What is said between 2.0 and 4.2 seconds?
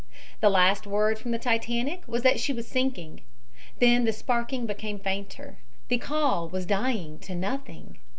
was that she was sinking. Then the